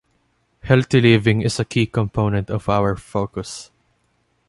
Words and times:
Healthy 0.63 0.99
living 0.99 1.43
is 1.43 1.59
a 1.59 1.65
key 1.65 1.85
component 1.85 2.49
of 2.49 2.67
our 2.67 2.95
focus. 2.95 3.69